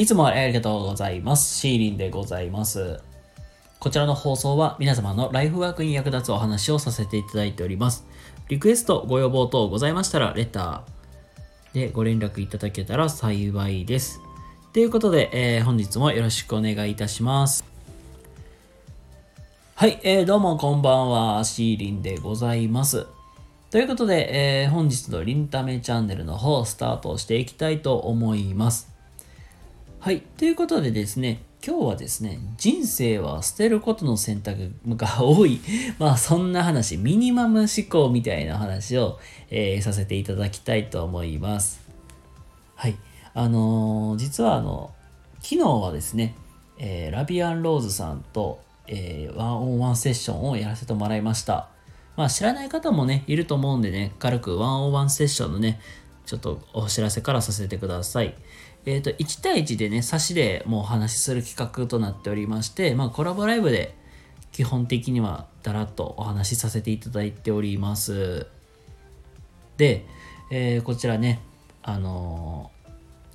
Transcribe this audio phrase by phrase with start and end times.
[0.00, 1.58] いつもありがとうございます。
[1.58, 3.02] シーリンでございます。
[3.78, 8.06] こちらの放送は皆様のライフワークに役立つお話をさせていただいております。
[8.48, 14.22] リクエスト、ご要望等ございましたら、レターでご連絡いただけたら幸いです。
[14.72, 17.62] ということで、えー本日もよろしくお願いいたします。
[19.74, 23.04] はい、えーどうもこんばんは、シーリンでございます。
[23.70, 28.89] ということで、えー本日のリンタメチャンネルの方、スタートしていきたいと思います。
[30.02, 30.22] はい。
[30.38, 35.60] ということでですね、今日はですね、人生は捨てることの選択が多い。
[36.00, 39.18] まあ、そんな話、ミニマム思考みたいな話を、
[39.50, 41.82] えーさせていただきたいと思います。
[42.76, 42.96] はい。
[43.34, 44.90] あのー実はあの、
[45.42, 46.34] 昨日はですね、
[46.78, 51.68] えーラビアンローズさんと、えーワンオンワンセッションをやらせてもらいました。
[52.16, 55.78] まあ知らない方もね、いると思うんでね、軽くワンオンワンセッションのね、
[56.24, 58.34] ちょっとお知らせからさせてください。
[58.86, 63.94] えっ、と、1対1でね、差しでもうお話しする企画となっておりまして、まあコラボライブで
[64.52, 68.46] 基本的にはだらっとお話しさせていただいております。
[69.76, 70.06] で、
[70.50, 71.40] えーこちらね、
[71.82, 72.80] あのー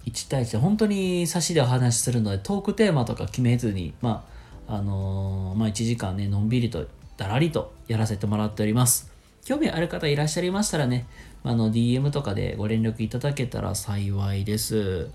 [0.05, 4.23] 1対1で本当に差しでお話しするのでトークテーマとか決めずに、ま
[4.67, 6.85] ああのーまあ、1時間ねのんびりと
[7.17, 9.11] だらりとやらせてもらっております
[9.43, 11.05] 興味ある方いらっしゃいましたらね、
[11.43, 15.09] あの DM とかでご連絡いただけたら幸いです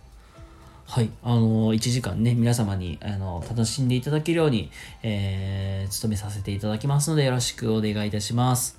[0.91, 4.72] はい、あの1時間ね、皆様に、あの楽しんでいただけるように、
[5.05, 8.77] えー、努めさせていただきますので、よろしくお願いいたします。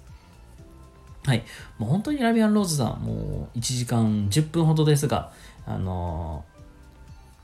[1.24, 1.46] はい。
[1.78, 5.32] もう本当にラビアンローズさん、もう1時間10分ほどですが、
[5.66, 6.44] あの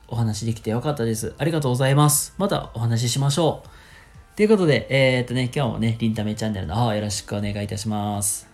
[0.09, 1.33] お話できてよかったです。
[1.37, 2.35] ありがとうございます。
[2.37, 4.35] またお話ししましょう。
[4.35, 8.49] ということで、えー、っとね、今日もね、リンタメチャンネルの方よろしくお願いいたします。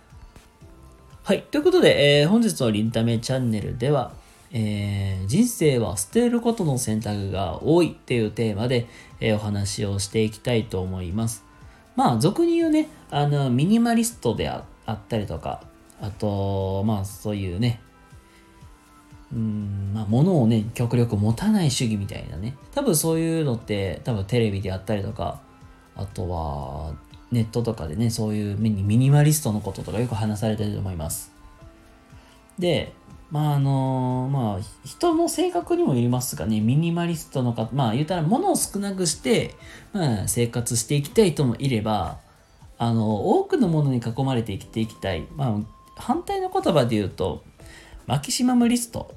[1.24, 1.42] はい。
[1.42, 4.12] ということで、えー本日のリンタメチャンネルでは、
[4.54, 8.86] えー人生は捨てることの選択が多いっていうテーマで、
[9.20, 11.44] えーお話をしていきたいと思います。
[11.96, 15.62] まあ、俗に言うね、あの、ミニマリストであったりとか、
[16.00, 17.80] あと、まあ、そういうね、
[19.32, 22.56] うん、まあ、物をね、極力持たない主義みたいなね。
[22.74, 25.40] 多分そういうのって、多分テレビであったりとか、
[25.96, 26.94] あとは、
[27.30, 31.32] ネットとかでね、そういうミニミニマリストのこととかよく話されてると思います。
[32.58, 32.92] で、
[33.34, 39.56] まああのまあ人の性格にもよりますがね、ミニマリストの方、まあ言うたら物を少なくして、
[39.92, 42.18] まあ生活していきたい人もいれば、
[42.78, 45.26] あの、多くのものに囲まれて生きていきたい。
[45.34, 45.56] まあ
[45.96, 47.42] 反対の言葉で言うと、
[48.06, 49.12] マキシマムリスト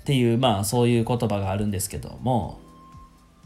[0.00, 2.60] っていう、まあそういう言葉があるんですけども、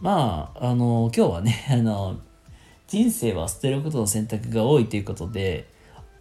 [0.01, 2.19] まあ、あの、今日はね、 あの、
[2.89, 5.69] 人生は捨てることの選択が多いということで、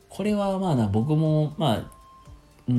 [0.07, 1.98] これはまあな、僕も、まあ、
[2.69, 2.75] うー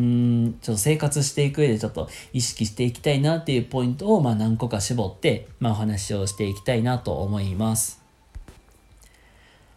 [0.50, 8.00] ん、ちょっと生活していく上でちょっと意識していきたいなっていうポイントを、まあ何個か絞って、まあお話をしていきたいなと思います。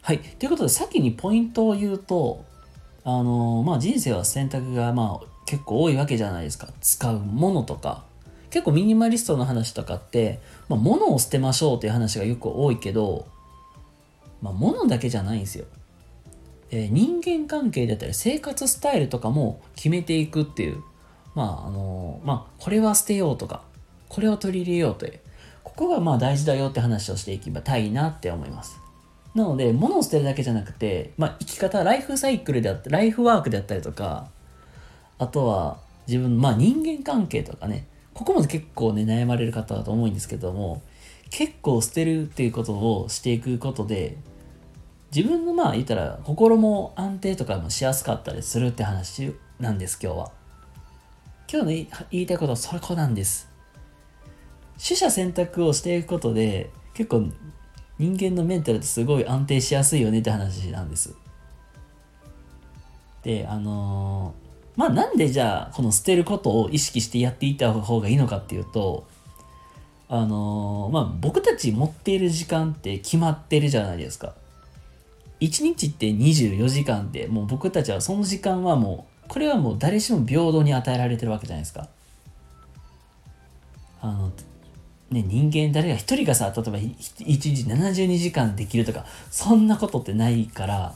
[0.04, 0.20] はい。
[0.20, 2.46] ということで、先にポイントを言うと、
[3.04, 6.70] あのまあ人生は選択がまあ結構多いわけじゃないですか。
[6.80, 8.04] 使うものとか。
[8.52, 13.26] 結構ミニマリストの話とかって、まあ物を捨てましょうっていう話がよく多いけど、
[14.44, 15.66] まあ物だけじゃないんですよ。
[16.76, 20.84] え人間関係だったり生活スタイルとかも決めていくっていう。
[21.36, 23.62] まああのまあこれは捨てようとか、
[24.10, 25.20] これを取り入れようという。
[25.64, 28.80] ここがまあ大事だよって話をしていけばたいなって思います。
[29.36, 34.28] なので、物を捨てるだけじゃなくて、まあ、生き方、ライフサイクルであったライフワークであったりとか、
[35.18, 40.84] あとは自分、まあ人間関係とかね、ここも結構ね、悩まれる方だと思うんですけども、
[41.32, 44.18] 結構捨てるっていうことをしていくことで、
[45.16, 50.32] 自分のまあ言ったら心も安定とかもしやすかったりするって話なんです、今日は。
[51.48, 53.48] 今日の言いたいことはそこなんです。
[54.84, 57.28] 取捨選択をしていくことで、結構
[58.00, 61.16] 人間のメンタルってすごい安定しやすいよねって話なんです。
[63.22, 64.44] で、あのー
[64.76, 69.06] まあなんでじゃあこの捨てることを意識してやっていった方がいいのかっていうと、
[70.10, 74.34] あのーまあ僕たち持っている時間って決まってるじゃないですか。
[75.44, 81.90] 1日って24時間でもう僕たちはその時間はもうこれはもう誰しも平等に与えられてるわけじゃないですか。
[84.02, 84.32] あの
[85.12, 86.82] ね、人間誰が一人がさ例えば1
[87.20, 90.96] 日72時間できるとかそんなことってないから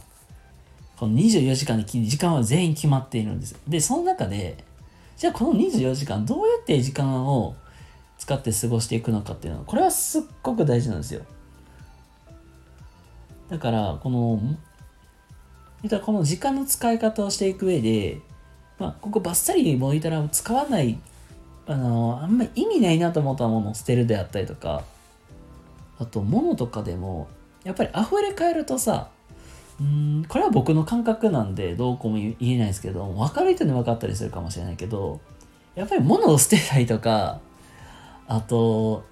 [0.98, 4.64] この24時間で時間は全員決まっているんですでその中で
[5.18, 7.56] じゃあこの24時間どうやって時間を
[8.18, 11.22] 使って過ごしていくのかっていうのはこれはすっごく大事なんですよ
[13.50, 14.42] だからこの
[16.02, 18.20] この時間の使い方をしていく上で、
[18.80, 20.98] まあ、ここバッサリもう言ったら使わない
[21.68, 24.84] あのあんまり意味ないなと思ったものを捨てるであったりとか
[26.00, 27.28] あと物とかでも
[27.64, 29.10] やっぱり溢れ返るとさ
[29.80, 35.20] うんこれは僕の感覚なんでどうこうも言えないですけど分かる人に分かったりするかもしれないけど
[35.76, 37.40] やっぱり物を捨てたりとか
[38.28, 39.06] あと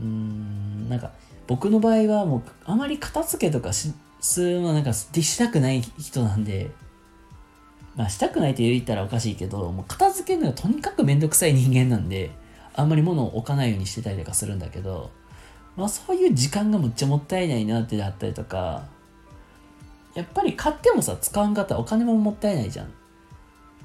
[0.00, 1.12] うんなんか
[1.48, 6.70] 僕の場合はもうあまり片付けとかしするのなんかしたくない人なんで
[7.96, 12.30] まあしたくないって言ったらおかしいけどもう片付けるのがとにかくめんどくさい人間なんで
[12.74, 15.10] あんまり物を置かないようにしてたりとかするんだけど
[15.76, 18.84] まあそういう時間がむっちゃもったいないなってあったりとか
[20.14, 22.92] やっぱり買ってもさ使わんかったらお金ももったいないじゃん。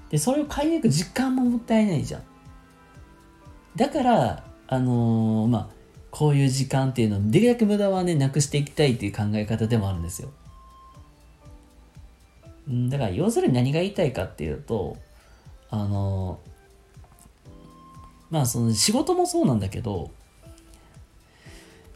[0.10, 2.24] でそれを買いに行く時間ももったいないじゃん。
[3.76, 5.73] だからあのー、まあ
[6.14, 10.30] こういう時間っていうのをできるだけ無駄はねなくしていきたいっていう考え方でもあるんですよ。
[12.70, 14.96] だから要するに何が言いたいかっていうと
[15.72, 16.40] あの
[18.30, 20.12] まあその仕事もそうなんだけど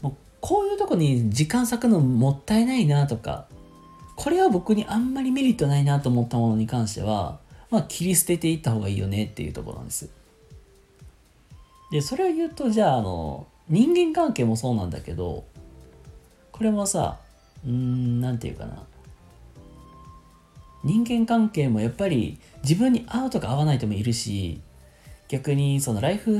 [0.02, 3.46] もうこういうとこに時間割くのもったいないなとか
[4.16, 7.38] これは僕にあんまりメリットないなと思ったものに関しては
[7.70, 10.10] まあ切り捨てていった方がいいよねっていうところなんです。
[11.92, 15.44] でそれを言うとじゃああの人間関係もそうなんだけど
[16.52, 17.18] これもさ
[17.64, 18.82] うーん何て言うかな。
[20.84, 24.60] 人間関係もやっぱり自分に合うとか合わないともいるし
[25.26, 26.38] 逆にそのライフ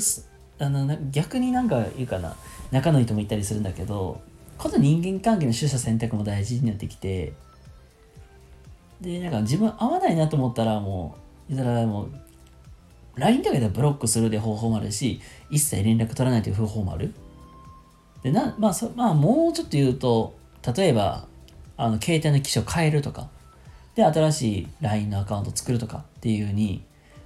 [0.61, 2.37] あの逆になんか言うかな。
[2.71, 4.21] 仲のいい人もいたりするんだけど
[4.57, 7.33] この人間関係の取捨選択も大事になってきて
[9.01, 11.17] でなんか自分合わないなと思ったらも
[11.49, 12.11] う言ったらもう
[13.19, 15.21] LINE とかでブロックするで方法もあるし
[15.51, 17.15] 一切連絡取らないという方法もある。
[18.23, 20.37] でな、まあそまあ、もうちょっと言うと
[20.77, 21.27] 例えば
[21.77, 23.29] あの携帯の機種を変えるとか
[23.99, 26.85] で、新しい LINE のアカウントを作るとかっていう風に、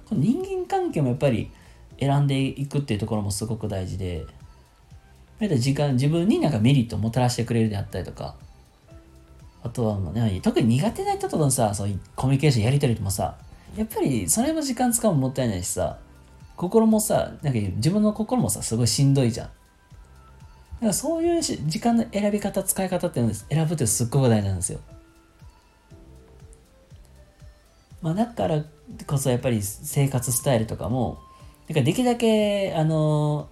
[0.09, 1.51] この人間関係もやっぱり
[1.99, 4.25] 選んでいくっていうところもすごく大事で、
[5.59, 8.35] 時間、自分になんかメリットをもたらしてくれるであったりとか、
[9.61, 13.37] あとは、ね、特に苦手な人とのさ、そういうコミュニケーションやり取りもさ、
[13.75, 15.99] やっぱりそれも時間使うのもったいないしさ、
[16.55, 19.47] 心もさ、なんか自分の心もさ、すごいしんどいじゃん。
[19.47, 24.79] だからそういう時間の選び方、使い方っていうのを選ぶってすっごく大事なんですよ。
[28.03, 28.63] まあ、だから
[29.07, 31.19] こそやっぱり生活スタイルとかも
[31.69, 33.47] なんかできるだけあの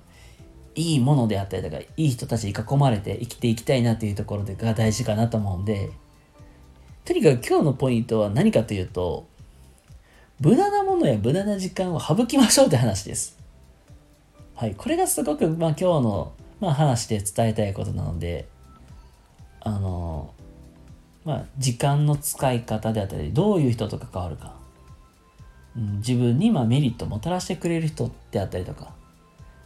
[0.76, 5.92] いいものであったりとかいい人たちに囲まれて生きていきたいなっていうところが大事かなと思うんで
[7.06, 9.26] とにかく今日のポイントは何かというと
[10.42, 13.38] 無駄なものや無駄な時間を省きましょうって話です。
[14.56, 18.48] はい、これがすごく、まあ、今日の、まあ、話で伝えたいことなので
[19.60, 20.34] あの
[21.24, 24.56] まあ、時間の使い方であったりどういう人と関わるか、
[25.78, 28.94] うん、自分にまあメリットをもたらしてくれる人であったりとか。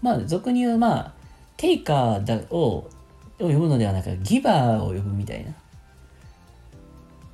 [0.02, 1.14] まあ俗に言うまあ
[1.58, 2.90] テイカーだを
[3.40, 5.54] 呼ぶのではなくギバーを呼ぶみたいな、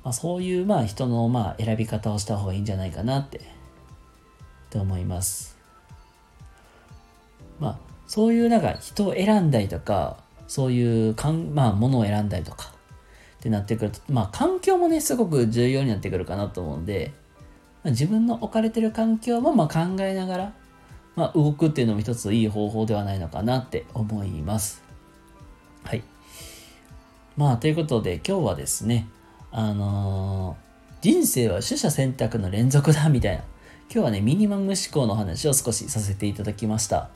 [0.04, 3.40] まあ、そういうまあ人のまあ選び方をした方がいいんじゃないかなって
[4.70, 5.56] と思います
[7.60, 10.18] まあそういうなんか人を選んだりとか
[10.48, 12.72] そういうかん、まあ、ものを選んだりとか
[13.38, 17.12] ってなってくると、まあ環境もね、すごく重要になってくるかなと思うんで、
[17.82, 20.52] まあ、自分の置かれてる環境もまあ考えながら、
[21.16, 24.84] まあ、動くっていうのも一ついい方法ではないのかなって思います。
[25.84, 26.02] はい。
[27.36, 29.08] まあ、ということで今日はですね、
[29.52, 33.44] あのー、人生は取捨選択の連続だみたいな、
[33.92, 37.10] 今日はね、ミニマム思考の話を少しさせていただきました。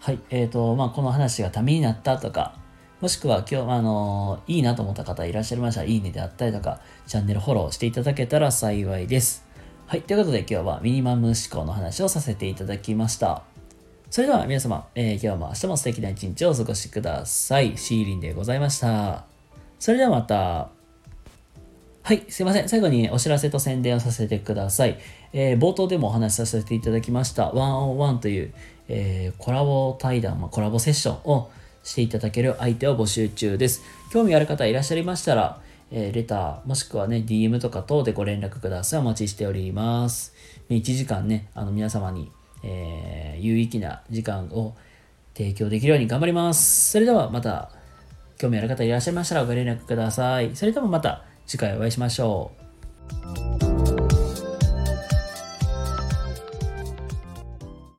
[0.00, 0.18] はい。
[0.30, 2.56] えっ、ー、と、まあ、この話がためになったとか、
[3.00, 9.46] もしくは今日、あのいいなと思った方いらっしゃいましたら、いいねであったりとか、チャンネルフォローしていただけたら幸いです。
[9.86, 10.02] はい。
[10.02, 13.42] ということで今日はミニマム思考の話をさせていただきました。
[14.10, 17.76] それでは皆様、えー、今日も明日も素敵な一日をお過ごしください。
[17.76, 19.24] シーリンでございました。
[19.78, 20.77] それではまた。
[22.08, 22.68] はい、すいません。
[22.70, 24.98] 最後にお知らせと宣伝をさせてください。
[25.34, 28.54] えー、冒頭でもお話しさせていただきました、ワンオンワンという、
[28.88, 31.50] えー、コラボ対談、まあ、コラボセッションを
[31.82, 33.82] していただける相手を募集中です。
[34.10, 35.60] 興味ある方いらっしゃいましたら、
[35.90, 39.00] えー、レター、もしくはね、DM とか等でご連絡ください。
[39.00, 40.32] お待ちしております。
[40.70, 42.32] 1時間ね、あの皆様に、
[42.64, 44.74] えー、有意義な時間を
[45.34, 46.92] 提供できるように頑張ります。
[46.92, 47.70] それではまた、
[48.38, 50.56] 興味ある方いらっしゃいましたらご連絡ください。
[50.56, 52.52] それではまた次回お会いしましょ
[53.64, 53.67] う。